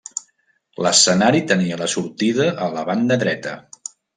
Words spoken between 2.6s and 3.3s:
a la banda